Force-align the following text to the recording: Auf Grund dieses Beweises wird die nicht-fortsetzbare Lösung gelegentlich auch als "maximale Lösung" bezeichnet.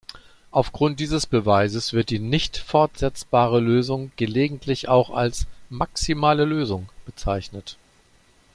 Auf 0.49 0.71
Grund 0.71 0.99
dieses 0.99 1.27
Beweises 1.27 1.93
wird 1.93 2.09
die 2.09 2.17
nicht-fortsetzbare 2.17 3.59
Lösung 3.59 4.11
gelegentlich 4.15 4.89
auch 4.89 5.11
als 5.11 5.45
"maximale 5.69 6.43
Lösung" 6.43 6.89
bezeichnet. 7.05 7.77